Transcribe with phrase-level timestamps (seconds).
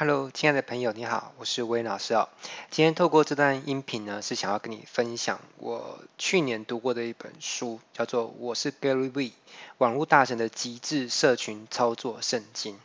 [0.00, 2.28] Hello，亲爱的朋友，你好，我是威老师哦。
[2.70, 9.32] 今天透过这段音频呢，是想要跟你分享我去年读过的一本书，叫做《我是 Gary V，
[9.78, 12.76] 网络大神的极致社群操作圣经》。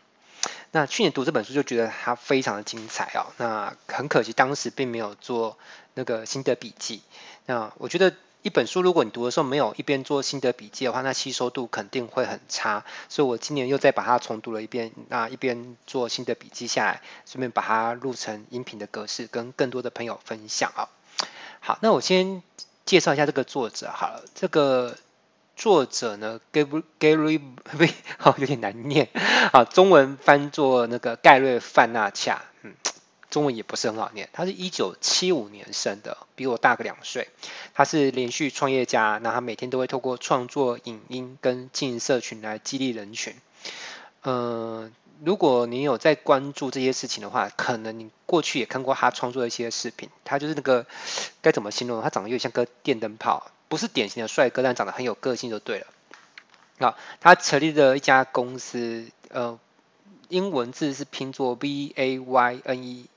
[0.71, 3.31] 那去年读这本书就觉得它非常的精彩哦。
[3.37, 5.59] 那很可惜当时并没有做
[5.93, 7.03] 那个心得笔记。
[7.45, 8.15] 那我觉得。
[8.43, 12.83] 一本书，如果你读的时候没有一边做心得笔记的话，那吸收度肯定会很差。
[13.07, 20.89] 所以我今年又再把它重读了一遍，那一边做心得笔记下来，顺便把它录成音频的格式，跟更多的朋友分享啊。
[21.61, 22.43] 好，那我先
[22.85, 24.25] 介绍一下这个作者好了。
[24.35, 24.97] 这个
[25.55, 27.41] 作者呢，Gary Gary
[28.19, 29.07] 好，有点难念
[29.53, 32.73] 啊，中文翻作那个盖瑞范纳恰，嗯。
[33.33, 37.29] 中文也不是很好念，他是一九七五年生的，比我大个两岁。
[37.73, 43.33] 他是连续创业家，那他每天都会透过创作影音跟经营社群来激励人群。
[44.21, 44.91] 嗯、呃，
[45.25, 50.09] 如果你有在关注这些事情的话，可能你过去也看过他创作的一些视频。
[50.23, 50.85] 他就是那个
[51.41, 52.03] 该怎么形容？
[52.03, 55.87] 他长得有点像个电灯泡，不是典型的帅哥，但长得很有个性就对了。
[56.77, 59.57] 那，他成立了一家公司，呃，
[60.29, 63.07] 英文字是拼作 V A Y N E。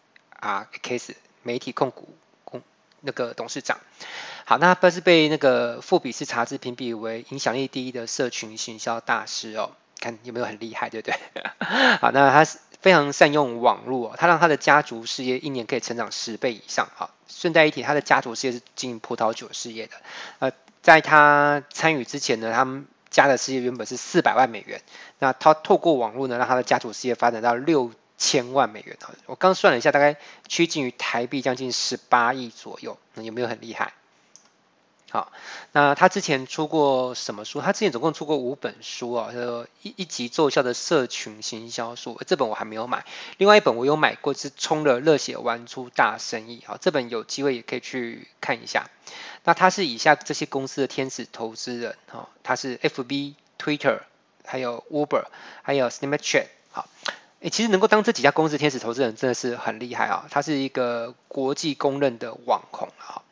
[0.47, 2.08] 啊，Case 媒体控股
[2.44, 2.62] 公
[3.00, 3.78] 那个董事长，
[4.44, 11.19] 好，那他是被那个富比士杂志评比为影响力第一的社群行销大师哦，看有没有很厉害，对不对？
[12.00, 12.48] 好，那他
[12.80, 16.89] 非常善用网络哦，他让他的家族事业一年可以成长十倍以上。
[16.94, 19.92] 好，顺带一提，他的家族事业是经营葡萄酒事业的。
[20.39, 24.80] 呃，在他参与之前呢，他们家的事业原本是四百万美元，
[25.19, 27.91] 那他透过网络呢，让他的家族事业发展到六。
[28.19, 30.17] 千万美元啊，我刚算了一下，大概
[30.48, 33.92] 趋近于台币将近十八亿左右，那有没有很厉害？
[35.08, 35.31] 好，
[35.73, 37.61] 那他之前出过什么书？
[37.61, 43.06] 他之前总共出过五本书啊，叫做《一一级奏效的社群行销术》，这本我还没有买。
[43.39, 46.61] 另外一本我有买过，是《冲了热血玩出大生意》。
[46.67, 48.91] 好，这本有机会也可以去看一下。
[49.45, 54.01] 那他是以下这些公司的天使投资人，哈，他是 FB、Twitter，
[54.45, 55.27] 还有 Uber，
[55.63, 56.89] 还有 Snapchat，好。
[57.41, 60.27] 诶，其实能够当这几家公司天使投资人真的是很厉害啊！
[60.30, 63.23] 他是一个国际公认的网红啊。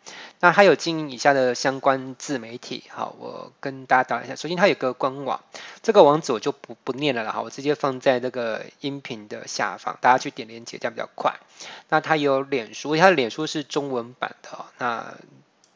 [0.41, 4.37] 那他有经营以下的相关自媒体，好，我跟大家打一下。
[4.37, 5.41] 首先，他有个官网，
[5.83, 11.35] 这个网址我就不不念了哈，我直接放在那个音频的下方，大家去点连接，这样比较快。
[11.89, 15.15] 那他有脸书，他的脸书是中文版的，那。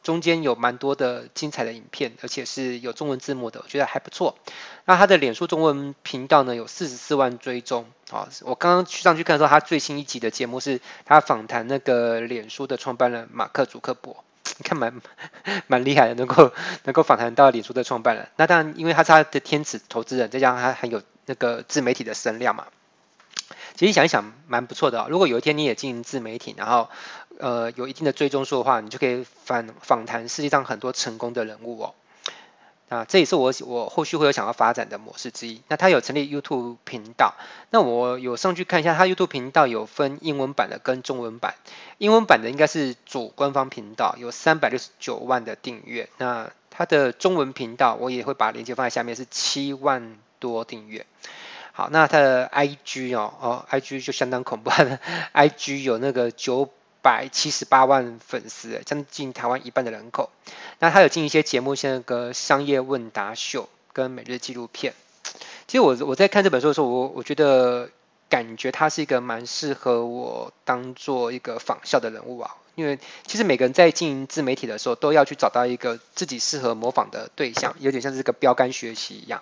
[0.01, 4.37] 中间有蛮多的精彩的影片，而且是有中文字幕的，我觉得还不错。
[4.85, 8.29] 那他的脸书中文频道呢，有四十四万追踪啊！
[8.41, 14.23] 我刚刚去上去看的时候，他最新一集的节目是他访谈那个脸书的创办人马克·祖克伯，
[14.57, 15.01] 你看蛮
[15.67, 16.51] 蛮厉害的，能够
[16.85, 18.29] 能够访谈到脸书的创办人。
[18.37, 22.65] 那当然，因为他是他的天使投资人，再加上他很有那个自媒体的声量嘛。
[23.79, 25.07] 其实想一想，蛮不错的哦。
[25.09, 26.89] 如果有一天你也经营自媒体，然后
[27.37, 31.95] 呃有一定的追踪数的话，你就可以访访谈世界上很多成功的人物哦。
[32.89, 35.61] 啊，这也是我我后续会有想要发展的模式之一。
[35.69, 37.35] 那他有成立 YouTube 频道，
[37.69, 41.55] 那我有上去看一下，他 YouTube 频道有分英文版的跟中文版。
[41.99, 46.09] 英文版的应该是主官方频道，有三百六十九万的订阅。
[46.17, 51.05] 那他的中文频道我也会把链接放在下面，是七万多订阅。
[51.79, 54.69] 好，那他的 IG 哦，哦，IG 就相当恐怖，
[55.33, 56.69] IG 有那个九
[57.01, 60.29] 百七十八万粉丝，将近台湾一半的人口。
[60.79, 64.93] 那他有进一些节目，像那个商业问答秀跟每日纪录片。
[65.67, 67.89] 其实我我在看这本书的时候，我我觉得
[68.27, 79.41] 感觉他是一个蛮适合我当做一个仿效的人物啊，因为其实每个人在经营自媒体的时候，都要去找到一个自己适合模仿的对象，有点像是个标杆学习一样。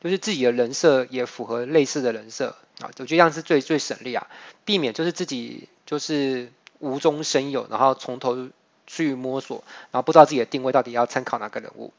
[0.00, 4.26] 就是自己的人设也符合类似的人设啊，我觉得这样是最最省力啊，
[4.64, 8.48] 避免就是自己就是无中生有，然后从头
[8.86, 11.92] 去摸索，然后不知道自己的定位到底要参考哪个人物。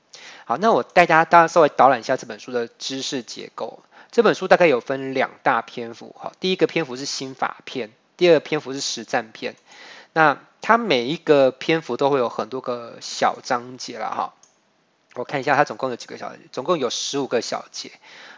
[0.45, 3.83] 好，那我带大家大家稍微导览一下这本书的知识结构。
[4.11, 9.55] 这本书大概有分两大篇幅，哈，第一个篇幅是心法篇，第二个篇幅是实战篇。
[10.13, 14.33] 那它每一个篇幅都会有很多个小章节了，哈。
[15.15, 17.91] 我看一下，它总共有几个小节，总共有十五个小节。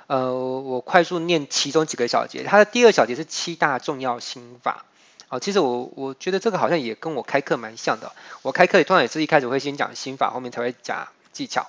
[0.07, 2.43] 呃，我快速念其中几个小节。
[2.43, 4.85] 它的第二小节是七大重要心法。
[5.27, 8.13] 哦，其实我我觉得这个好像也跟我开课蛮像的。
[8.41, 11.67] 我开课也通常也是一开始会先讲心法，后面才会讲技巧。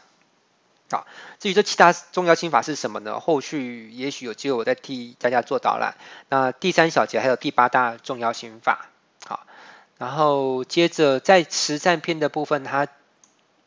[0.91, 1.07] 好，
[1.41, 3.19] 至于这七大重要心法是什么呢？
[3.19, 5.97] 后续也许有机会我再替大家做导览。
[6.29, 8.89] 那第三小节还有第八大重要心法。
[9.27, 9.47] 好，
[9.99, 12.87] 然后接着在实战篇的部分，它。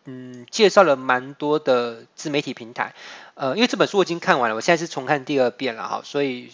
[0.06, 2.94] 嗯，介绍了蛮多的自媒体平台，
[3.34, 6.52] 呃，因为这本书我已经看完了，我现在是重看第二遍了哈，所以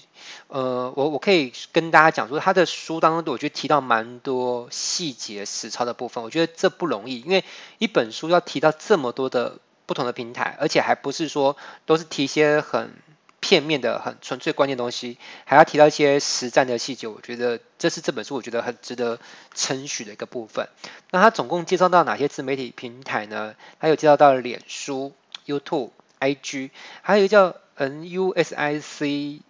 [0.48, 7.44] 呃，我我可以跟大家讲说，他的书当中我觉得提到蛮多细节实操的部分，我觉得这不容易，因为
[7.78, 12.92] 一本书要提到这么多的不同的平台，而且还不是说都是提一些很。
[13.42, 19.20] 片面的很纯粹关键东西，还要提到一些实战的细节，我觉得这是这本书我觉得很值得
[19.54, 20.70] 称许的一个部分。
[21.10, 23.56] 那他总共介绍到哪些自媒体平台呢？
[23.80, 25.14] 他有介绍到脸书、
[25.46, 25.90] YouTube、
[26.20, 26.70] IG，
[27.02, 29.44] 还有一个叫 Nusical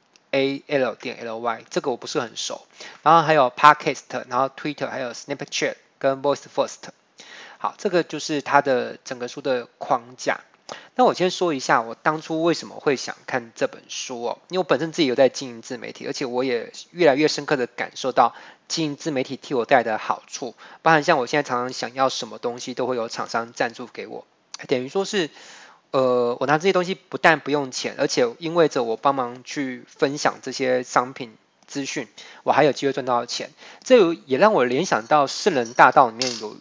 [0.95, 2.65] 点 ly，这个我不是很熟。
[3.03, 6.77] 然后还有 Podcast，然后 Twitter，还有 Snapchat 跟 VoiceFirst。
[7.57, 10.39] 好，这个就是他的整个书的框架。
[10.95, 18.35] 那我先说一下，我当初为什么会想看这本书哦，因为我本身自己有在经营自媒体，而且我也越来越深刻的感受到
[18.67, 24.25] 经营自媒体替我带来的好处，包含像我现在常常想要什么东西，都会有厂商赞助给我，
[24.67, 25.29] 等于说是，
[25.91, 31.35] 呃，我拿这些东西不但不用钱，而且因为着我帮忙去分享这些商品
[31.65, 32.07] 资讯，
[32.43, 33.49] 我还有机会赚到钱，
[33.83, 36.55] 这也让我联想到《圣人大道》里面有。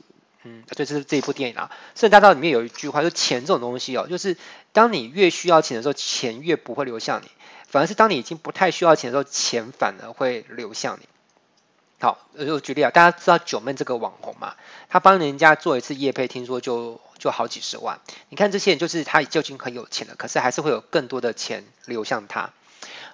[0.44, 1.70] 嗯，对，这是这一部电影啊，
[2.00, 4.36] 《圣大道》里面有一句话，就钱这种东西哦，就是
[4.72, 7.28] 当你越需要钱的时候，钱越不会流向你，
[7.66, 11.06] 反而是当你已经不太需要钱的时候，钱反而会流向你。
[12.00, 14.54] 好，我举例啊，大家知道九妹这个网红嘛，
[14.88, 18.00] 她帮人家做一次夜配，听说就就好几十万。
[18.30, 22.48] 你看这些人，就是他就已经很有钱了，可是还是会有更多的钱流向他。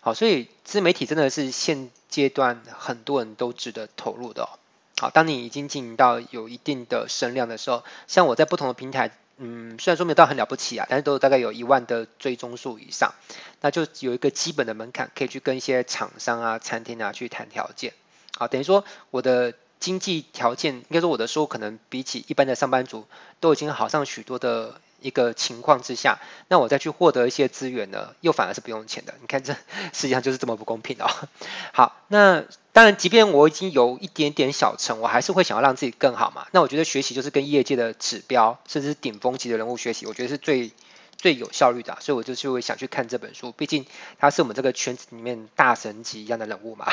[0.00, 4.48] 好，所以自媒体真的是现阶段很多人都值得投入的哦。
[4.98, 13.12] 好，当你已经经营到有一定的声量的时候，像我在不同的平台，嗯，虽然说没有到很了不起啊，但是都大概有一万的追踪数以上，
[13.60, 17.92] 那就有一个基本的门槛，可以去跟一些厂商啊、餐厅啊去谈条件。
[18.38, 23.06] 好，等于说我的经济条件，应该说我的收入可能比起一般的上班族
[23.40, 24.80] 都已经好上许多的。
[25.06, 26.18] 一个情况之下，
[26.48, 29.14] 那我再去获得一些资源呢，又反而是不用钱的。
[29.20, 29.52] 你看这
[29.92, 31.06] 实际上就是这么不公平哦。
[31.72, 36.48] 好，那当然，即便我已经有一点点小成，我还是会想要让自己更好嘛。
[36.50, 40.72] 那我觉得学习就是跟业界的指标，甚至是顶峰级的人物学习，我觉得是最
[41.16, 41.96] 最有效率的。
[42.00, 43.86] 所以我就会想去看这本书，毕竟
[44.18, 46.86] 他是我们这个圈子里面大神级一样的人物嘛。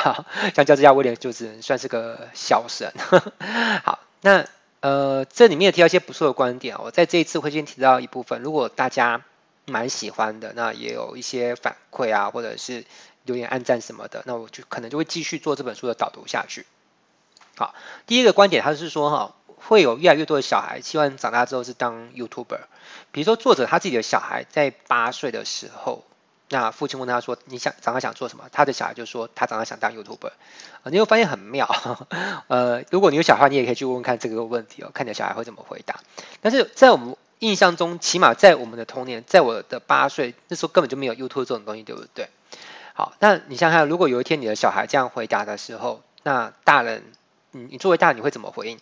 [0.56, 2.94] 像乔治亚威廉就只能算是个小神。
[3.84, 4.46] 好，那。
[4.84, 9.24] 呃，这里面也提到一些不错的观点，我在这一次会先提到一部分，如果大家
[9.66, 12.84] 蛮喜欢的，那也有一些反馈啊，或者是
[13.24, 16.66] 留言、按赞什么的，那我就可能就会继续做这本书的导读下去。
[17.56, 17.74] 好，
[18.08, 22.60] 第一个观点，他是说哈，会有越来越多的小孩希望长大之后是当 YouTuber，
[23.14, 26.04] 比如说作者他自己的小孩在八岁的时候。
[26.50, 30.32] 那父亲问他说：“你想长大想做什么？”他的小孩就说：“他长大想当 YouTuber。”
[30.86, 31.68] 你会发现很妙。
[32.48, 36.00] 呃，如果你有小孩，你也可以去问问看这个问题哦，看你的小孩会怎么回答。
[36.42, 42.28] 但是在我们印象中，起码在我们的童年，在我的八岁那时候，根本就没有 YouTube 这种东西，对不对？
[42.94, 47.04] 好，那你想想，如果有一天你的小孩这样回答的时候，那大人，
[47.52, 48.78] 你你作为大人，你会怎么回应？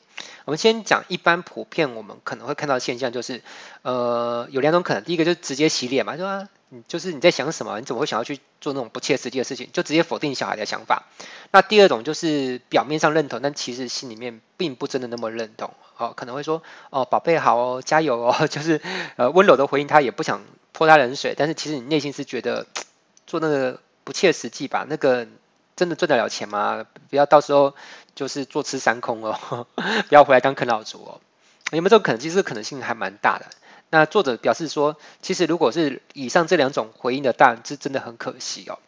[0.45, 3.41] 我们先讲一般普遍我们可能会看到的现象，就是
[3.83, 6.49] 呃，有两种可能，第一个就直接洗脸嘛，是吧？
[6.73, 7.77] 你就是你在想什么？
[7.81, 9.69] 你怎么会想要去做那种不切实际的事情？
[9.73, 11.03] 就直接否定小孩的想法。
[11.51, 15.73] 那第二种就是表面上认同，但其实心里面并不真的那么认同。
[15.97, 18.81] 哦，可能会说哦，宝贝好哦，加油哦， 就是
[19.17, 20.41] 呃温柔的回应他，也不想
[20.71, 21.35] 泼他冷水。
[21.37, 22.65] 但是其实你内心是觉得
[23.27, 24.85] 做那个不切实际吧？
[24.87, 25.27] 那个
[25.75, 26.85] 真的赚得了钱吗？
[27.09, 27.75] 不要到时候
[28.15, 29.67] 就是坐吃山空哦，
[30.07, 31.19] 不要回来当啃老族哦。
[31.73, 32.19] 有没有这种可能？
[32.19, 33.45] 其实可能性还蛮大的。
[33.91, 38.79] 那作者表示说，其实如果是以上这两种回应的大人，是真的很可惜哦。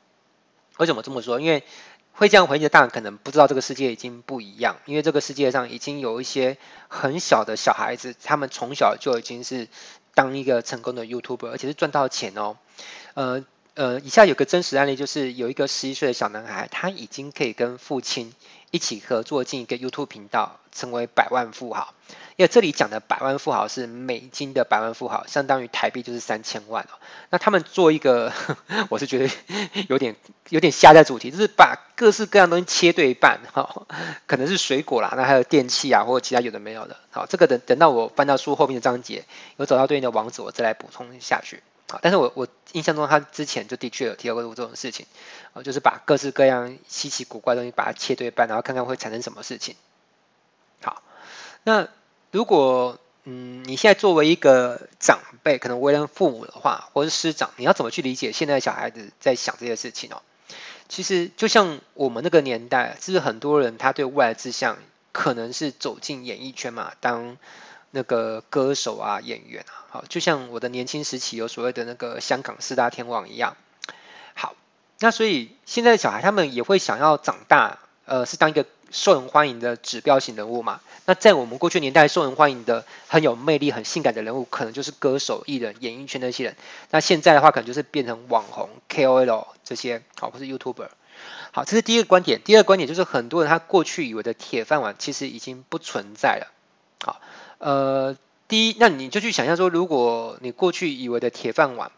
[0.78, 1.40] 为什么这么说？
[1.40, 1.64] 因为
[2.14, 6.58] 会这样回应的大人，可能不知道这个世界已经不一样，因为这个世界上已经有一些
[6.88, 9.68] 很小的小孩子，他们从小就已经是
[10.14, 12.56] 当一个成功的 YouTuber，而且是赚到钱哦。
[13.14, 13.44] 呃
[13.76, 18.32] 呃，以下有个真实案例，就是有一个十一岁的小男孩，他已经可以跟父亲
[18.70, 21.94] 一起合作进一个 YouTube 频道，成为百万富豪。
[22.36, 26.98] 因为这里讲的百万富豪是美金的百万富豪，相当于台币就是三千万哦。
[27.32, 28.32] 那他们做一个，
[28.90, 29.34] 我是觉得
[29.90, 30.16] 有点
[30.50, 33.88] 有点瞎在主题，就是把各式各样东西切对半，哈，
[34.28, 36.98] 可能是水果啦，那还有电器啊，或者其他有的没有的。
[37.10, 39.26] 好，这个等等到我翻到书后面的章节，
[39.58, 41.62] 有找到对应的网址，我再来补充下去。
[41.88, 45.06] 啊，但是我我印象中他之前就的确有提到过这种事情，
[45.54, 49.76] 啊，就是把各式各样稀奇古怪东西把它切对半，然后看看会产生什么事情。
[50.82, 51.02] 好，
[51.64, 51.88] 那。
[52.34, 60.24] 如果嗯，你现在作为一个长辈，可能为人父母的话，或是师长，你要怎么去理解现在小孩子在想这些事情哦？
[60.90, 64.80] 其实就像我们那个年代，是不是很多人他对未来志向
[65.12, 67.38] 可能是走进演艺圈嘛，当
[67.96, 73.56] 那个歌手啊、演员啊，好，就像我的年轻时期有所谓的那个香港四大天王一样。
[74.34, 74.56] 好，
[75.00, 80.82] 那所以现在的小孩他们也会想要长大，呃，是当一个受人欢迎的指标型人物嘛。
[81.06, 86.56] 那在我们过去年代受人欢迎的很有魅力、很性感的人物，可能就是歌手、艺人、演艺圈那些人。
[86.90, 90.88] 那现在的话，可能就是变成网红、KOL 这些，好，或是 YouTuber。
[91.52, 92.42] 好，这是第一个观点。
[92.42, 96.52] 第二个观点就是很多人他过去以为的铁饭碗，其实已经不存在了。
[97.04, 97.22] 好，
[97.64, 98.18] 呃，
[98.50, 101.94] 第一，那你就去想象说，如果你过去以为的铁饭碗，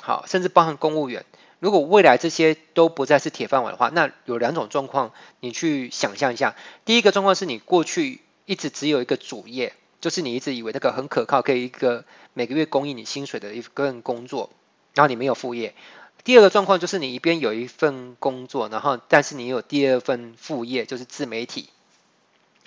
[0.00, 1.24] 好，甚至包含公务员，
[1.58, 6.54] 如果未来这些都不再是铁饭碗的话，那有两种状况，你去想象一下。
[6.84, 14.50] 第一个状况是你过去一直只有一个主业，就是你一直以为那个很可靠，可以一个每个月供应你薪水的一份工作，
[14.94, 15.74] 然后你没有副业。
[16.22, 21.68] 第二个状况就是你一边有一份工作，然后但是你有第二份副业，就是自媒体。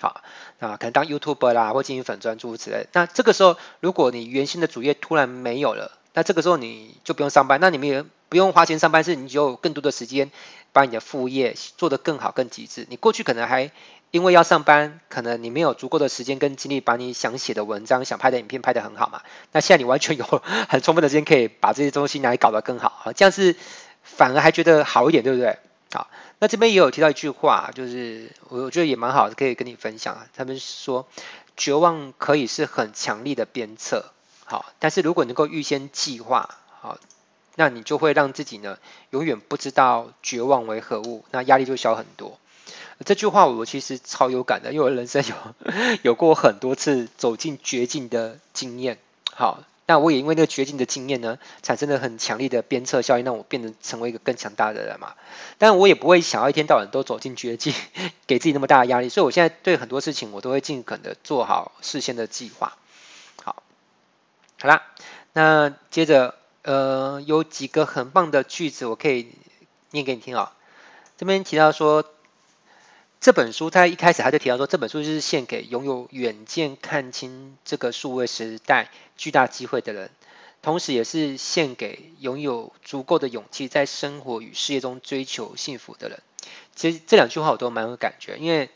[0.00, 0.22] 好，
[0.58, 2.86] 啊，可能当 YouTuber 啦，或经营粉专诸如此类。
[2.92, 10.30] 那这个时候，如果你原先的主业突然没有了，那这个时候你就不用上班，那你们也不用花钱上班，是你就有更多的时间
[10.72, 12.86] 把你的副业做得更好、更极致。
[12.90, 13.70] 你过去可能还
[14.10, 19.22] 因为要上班，可能你没有足够的时间跟精力把你想写的文章、想拍的影片拍得很好嘛。
[19.52, 20.24] 那现在你完全有
[20.68, 23.56] 很充分的时间可以把这些东西拿来搞得更好，这样是
[24.02, 25.58] 反而还觉得好一点，对不对？
[25.92, 26.08] 好。
[26.40, 30.26] 那这边也有提到一句话，就是我觉得也蛮好的，可以跟你分享啊。
[30.34, 31.06] 他们说，
[31.56, 34.12] 绝望可以是很强力的鞭策，
[34.44, 36.98] 好，但是如果能够预先计划，好，
[37.54, 38.78] 那你就会让自己呢，
[39.10, 42.38] 永远不知道绝望为何物，那压力就小很多。
[43.04, 45.34] 这句话我其实超有感的，因为我人生有
[46.02, 48.98] 有过很多次走进绝境的经验，
[49.34, 49.62] 好。
[49.86, 55.14] 那我也因为那个绝境的经验呢，产生了很强力的鞭策效应，让我变得成为一个更强大的人嘛。
[55.58, 57.74] 但我也不会想要一天到晚都走进绝境，
[58.26, 59.08] 给自己那么大的压力。
[59.10, 62.78] 所以我现在对很多事情，我都会尽可能的做好事先的计划。
[63.42, 63.62] 好，
[64.60, 64.82] 好啦，
[65.34, 69.32] 那接着呃有几个很棒的句子，我可以
[69.90, 70.54] 念给你听啊。
[71.18, 72.04] 这边提到说。
[73.24, 80.10] 这本书他一开始他就提到说，这本书就是献给拥有远见、看清这个数位时代巨大机会的人，
[80.60, 86.20] 同时也是献给拥有足够的勇气，在生活与事业中追求幸福的人。
[86.76, 88.68] 其实这两句话我都蛮有感觉，因为，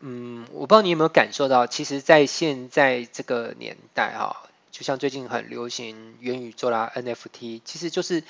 [0.00, 8.22] 嗯，我不知道你有没有感受到，其实，在现在这个年代哈，就像最近很流行元宇宙啦、NFT，其实就是。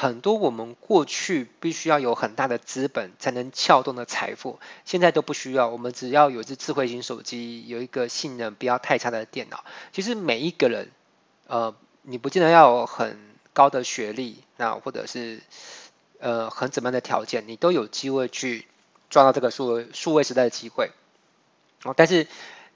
[0.00, 5.68] 很多我们过去必须要有很大的资本才能撬动的财富，现在都不需要。
[5.68, 9.64] 我们只要有一支智慧型手机，有一个性能不要太差的电脑。
[9.92, 10.92] 其实每一个人，
[11.48, 13.18] 呃，你不见得要有很
[13.52, 15.40] 高的学历，那或者是
[16.20, 18.68] 呃很怎么样的条件，你都有机会去
[19.10, 20.92] 抓到这个数位数位时代的机会。
[21.82, 22.28] 哦，但是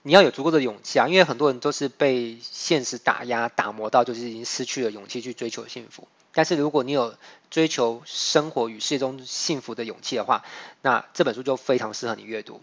[0.02, 6.08] 你要有足够的勇气啊，因为很多人都是被现实打压打磨到，就是已经失去了勇气去追求幸福。
[6.34, 7.14] 但是如果你有
[7.50, 10.44] 追求生活与事业中幸福的勇气的话，
[10.80, 12.62] 那这本书就非常适合你阅读。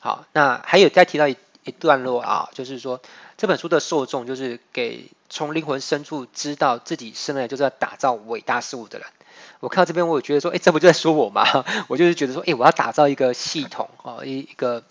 [0.00, 3.02] 好，那还有再提到一一段落啊，就是说
[3.36, 9.06] 这本书的受众就是给从灵魂深处知道自己生来就是要打造伟大事物的人。
[9.58, 11.44] 我看到这边，我也觉得说，哎，这不就在说我吗？
[11.88, 14.82] 我就是觉得说，哎，我要打造一个系统啊，一一个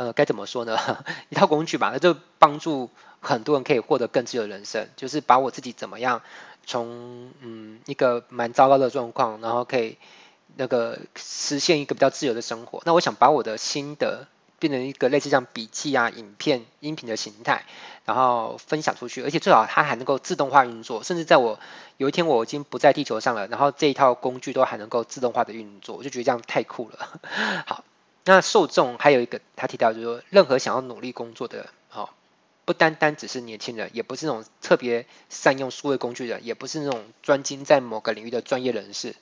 [0.00, 0.78] 呃该怎么说呢？
[1.28, 2.88] 一套工具吧，那 就帮助
[3.20, 6.22] 很多人可以获得更自由的人生，就是把我自己怎么样。
[6.66, 9.98] 从嗯一个蛮糟糕的状况，然后可以
[10.56, 12.80] 那个实现一个比较自由的生活。
[12.84, 14.26] 那我想把我的心得
[14.58, 17.64] 变成一个类似像笔记啊、影片、音频的形态，
[18.04, 21.58] 然后分享出去，而且最好它还能够自动化运作，甚至在我
[21.96, 27.08] 有一天我已经不在地球上了，然后这一套工具都还能够自动化的运作，我就觉得这样太酷了。
[27.66, 27.84] 好，
[28.24, 32.14] 那受众还有一个他提到就是说，任何想要努力工作的人，好、
[32.64, 39.14] 不单单只是年轻人，也不是那种特别善用数位工具的，也不是那种专精在某个领域的专业人士。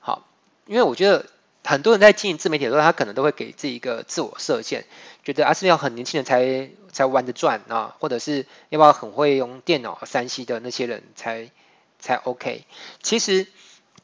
[0.00, 0.26] 好，
[0.66, 1.26] 因为我觉得
[1.64, 4.84] 很多人在经营自媒体的时候，他可能都会给自己一个自我设限，
[5.24, 11.50] 觉得啊，是要很年轻人才才玩得转啊，或者是要不要很会用电脑、三 C 的那些人才
[11.98, 12.64] 才 OK。
[13.02, 13.46] 其实，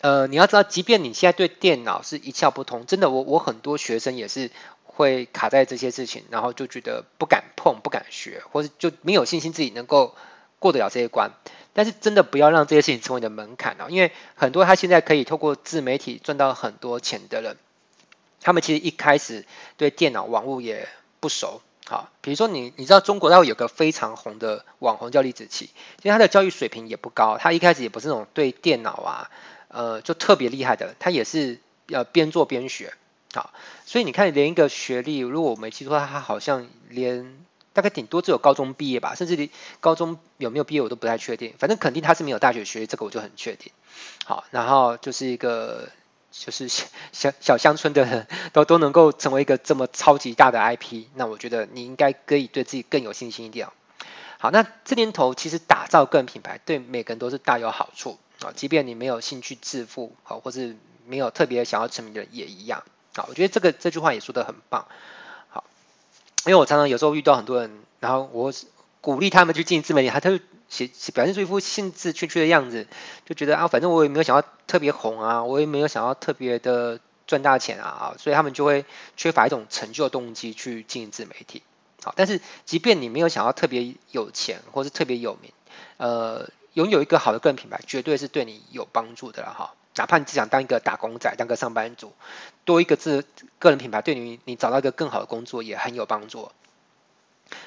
[0.00, 4.50] 呃，你要知道，即便你现在对电脑是一窍不通，真的，我我很多学生也是。
[4.98, 10.16] 会卡在这些事情，然后就觉得不敢碰、不敢学，或者就没有信心自己能够
[10.58, 11.30] 过得了这些关。
[11.72, 13.86] 但是真的不要让这些事情成为你的门槛啊！
[13.90, 17.56] 因为很多他现在可以透过自媒体赚到很多钱的人，
[18.40, 20.88] 他们其实一开始对电脑网络也
[21.20, 21.62] 不熟。
[21.86, 29.30] 好，比如说你你知道中国它会有个非常红的网红叫李子柒，其实他的教育水平也不高，他一开始也不是那种对电脑啊，
[29.68, 32.92] 呃，就特别厉害的，他也是要边做边学。
[33.34, 33.52] 好，
[33.84, 37.36] 所以你看，连一个学历，如果我没记错，他好像连
[37.74, 43.70] 大概顶多只有高中毕业吧，甚至连高中有没有毕业我都不太确定，反正肯定他是没有大学学历，这个我就很确定。
[44.24, 45.90] 好，然后就是一个
[46.32, 53.68] 就是 小小小乡村的人都都能够成为一个这么超级大的 IP，那我觉得你应该可以对自己更有信心一点。
[54.38, 60.76] 好，那这年头其实打造个人品牌对每个人都是大有好处啊，即便你没有兴趣致富，好，或是
[61.06, 62.84] 没有特别想要成名的人也一样。
[63.14, 64.86] 好，我觉得这个这句话也说得很棒。
[65.48, 65.64] 好，
[66.46, 68.52] 因为我常常有时候遇到很多人，然后我
[69.00, 72.86] 鼓励他们去经营自媒体，他就写表现出一副兴致缺缺的样子，
[73.26, 78.84] 就觉得啊，反正我也没有想要特别红啊，我也没有想要特别的赚大钱啊，所以他们就会
[79.16, 81.62] 缺乏一种成就动机去经营自媒体。
[82.02, 85.52] 好，但是即便你没有想要特别有钱，或是特别有名，
[85.96, 89.74] 呃，拥有一个好的个人品牌，绝对是对你有帮助的了哈。
[89.96, 92.12] 哪怕你只想当一个打工仔，当个上班族，
[92.64, 93.26] 多一个字
[93.58, 96.52] 个人品牌，对你你找到一个更好的工作也很有帮助。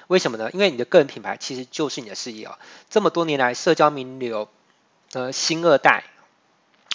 [0.07, 0.49] 为什么呢？
[0.53, 2.57] 因为你的个人品牌其实就是你的事业啊。
[2.89, 4.47] 这么多年来，社交名流、
[5.11, 6.05] 呃，星二代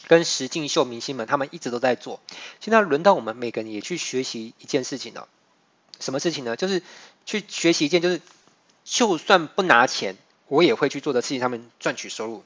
[0.08, 2.20] 跟实境秀明星们，他们一直都在做。
[2.60, 5.28] 现在轮到我们每个人也去学习一件事情了。
[6.00, 6.56] 什么事情呢？
[6.56, 6.82] 就是
[7.26, 8.22] 去学习一件，就是
[8.84, 10.16] 就算不拿钱，
[10.48, 12.42] 我也会去做的事情，他们赚取收入。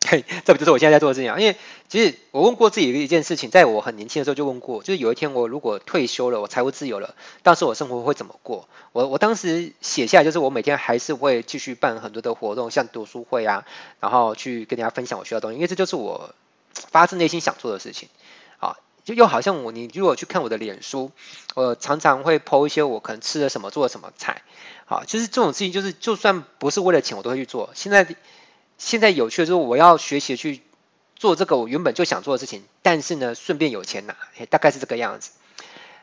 [0.06, 1.38] 嘿，这不就是我现在在做的事情啊？
[1.40, 1.56] 因为
[1.88, 8.68] 其实我问过自己的一件事情，在我很年轻的时候就问过，就是有一天我如果退休了，我财务自由了，到时候我生活会怎么过？
[8.92, 13.66] 我我当时写下来，就是我每天还是会继续办很多的活动，像读书会啊，
[13.98, 16.32] 然后去跟大家分享我需要东西，因为这就是我
[16.72, 18.08] 发自内心想做的事情。
[19.08, 21.12] 就又好像我，你如果去看我的脸书，
[21.54, 24.42] 我常常会 po 一些我可能吃了什么，做了什么菜，
[24.84, 27.70] 好，就是这种事情，就是就算不是为了钱，我都会去做。
[27.72, 28.06] 现在
[28.76, 30.60] 现在有趣的是我要学习去
[31.16, 34.14] 做这个我原本就想做的事情，但是呢，顺便有钱拿，
[34.50, 35.30] 大概是这个样子。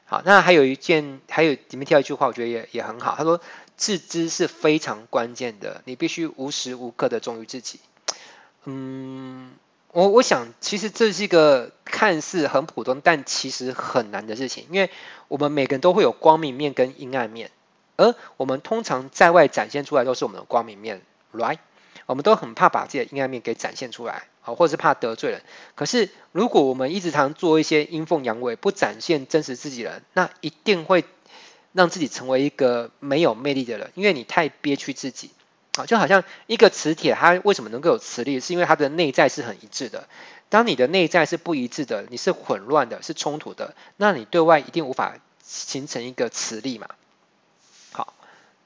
[0.06, 3.14] 好，那还有一件，还有里面提到一句话，我觉得也也很好。
[3.16, 3.40] 他说，
[3.78, 7.80] 自知是非常关键的，你必须无时无刻的忠于自己。
[8.64, 9.52] 嗯。
[9.96, 14.90] 我我想，其实这是一个看似很普通，但其实很难的事情，因为
[15.30, 17.50] 我们每个人都会有光明面跟阴暗面，
[17.96, 21.02] 而我们通常在外展现出来都是我们的光明面
[21.34, 21.60] ，right？
[22.08, 25.42] 我们都很怕把自己的阴暗面给展现出来，啊，或者是怕得罪人。
[25.76, 31.06] 可是如果我们一直常做一些阴奉阳违，不展现真实自己人，那一定会
[31.72, 35.32] 让自己成为一个没有魅力的人，因为你太憋屈自己。
[35.76, 38.40] 啊，就好像一个磁铁，它为什么能够有磁力？
[38.40, 40.08] 是因为它的内在是很一致的。
[40.48, 46.88] 当你的内在是不一致的，你是混乱的，是冲突的，那你对外一定无法形成一个磁力嘛。
[47.92, 48.14] 好，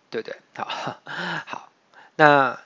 [0.09, 0.99] 对不对，好，
[1.45, 1.69] 好，
[2.15, 2.59] 那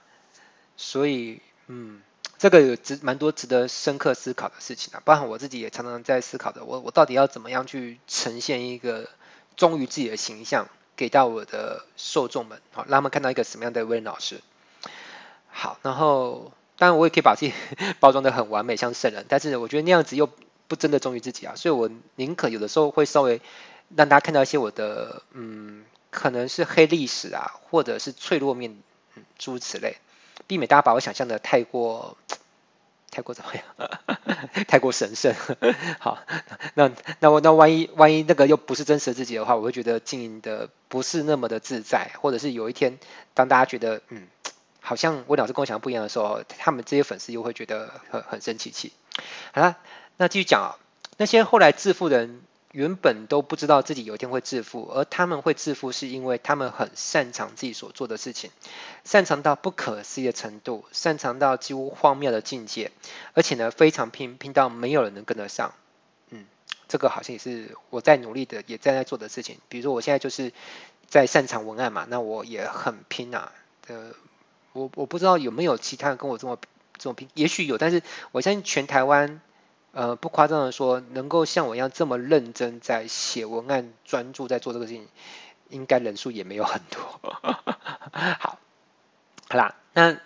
[0.76, 2.02] 所以，嗯，
[2.38, 9.08] 这个有值蛮多值得深刻思考的事情啊，包含我自己也常常在思考的，我我到底要怎么样去呈现一个
[9.56, 10.68] 忠于自己的形象？
[10.96, 14.42] 给到我的受众们，好，让他们看到一个什么样的威廉老师。
[15.50, 17.54] 好，然后当然我也可以把自己
[18.00, 20.30] 包装得很完美，像圣人，但是我觉得那样子又
[20.68, 23.42] 不真的忠于自己啊，所以我宁可有的时候会稍微
[23.96, 28.78] 让大家看到一些我的，嗯，可能是黑历史啊，或者是脆弱面，
[29.16, 29.98] 嗯，诸如此类，
[30.48, 32.18] 避免大家把我想象的太过。
[33.14, 33.64] 太过怎么样？
[34.68, 35.34] 太过神圣。
[36.00, 36.18] 好，
[36.74, 42.98] 那那我那万一万一那个又不是真实的自己的话，我会觉得经营的不是那么的自在，或者是有一天
[43.36, 44.28] 当大家觉得嗯，
[44.82, 48.92] 好像我老师跟我想的不一样的时候，他们这些粉丝又会觉得很很生气气。
[49.54, 49.78] 好了，
[50.18, 50.76] 那继续讲啊，
[51.18, 52.42] 那些后来致富的人。
[52.74, 58.50] 原本都不知道自己有一天会致富，而他们会致富，是因为他们很擅长自己所做的事情，
[59.04, 62.92] 擅长到不可思议的程度，擅长到几乎荒谬的境界，
[63.36, 65.72] 而且呢，非常拼，拼到没有人能跟得上。
[66.32, 66.46] 嗯，
[66.88, 69.60] 这个好像也是我在努力的，也在在做的事情。
[69.70, 70.52] 比如说，我现在就是
[71.08, 73.52] 在擅长文案嘛，那我也很拼啊。
[73.86, 74.14] 呃，
[74.72, 76.58] 我我不知道有没有其他人跟我这么
[76.98, 79.42] 这么拼，也许有，但是我相信全台湾。
[79.94, 85.08] 呃，不夸张的说，能够像我一样这么认真在写文案、专注在做这个事情，
[85.70, 87.00] 应该人数也没有很多。
[88.40, 88.58] 好，
[89.50, 90.18] 好啦，那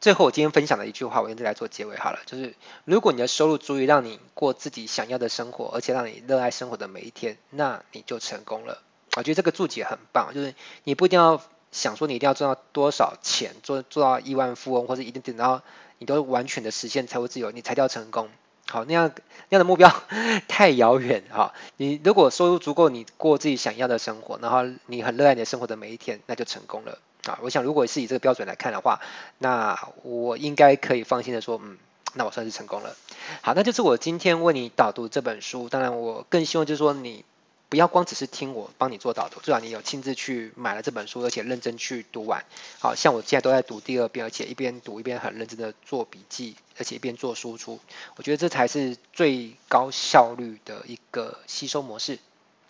[0.00, 8.82] 最后我今天分享的一句话，我用这来做结尾好了，就是如果你的收入足以让你过自己想要的生活，而且让你热爱生活的每一天，那你就成功了。
[9.16, 15.62] 我觉得这个注解很棒，就是你不一定要想说你一定要赚到多少钱，做做到亿万富翁，或者一定等到
[15.98, 18.30] 你都完全的实现财务自由，你才叫成功。
[18.68, 19.10] 好，那样
[19.48, 19.92] 那样的目标
[20.48, 21.52] 太遥远哈。
[21.76, 27.38] 你如果收入足够，你过自己想要的生活，然后你很热爱你的生活的每一天，那就成功了啊。
[27.42, 29.00] 我想，如果是以这个标准来看的话，
[29.38, 31.76] 那我应该可以放心的说，嗯，
[32.14, 32.96] 那我算是成功了。
[33.42, 35.68] 好，那就是我今天为你导读这本书。
[35.68, 37.24] 当然，我更希望就是说你
[37.72, 42.44] 不要光只是听我帮你做导读，至少你有亲自去买了这本书，而且认真去读完。
[42.78, 47.80] 好像我现在都在读第二遍，而且一边读一边很认真的做笔记，而且一边做输出。
[48.16, 52.18] 我觉得这才是最高效率的一个吸收模式，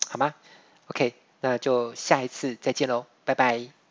[0.07, 0.33] 好吗
[0.87, 3.82] ？OK，那就下一次再见喽，拜拜。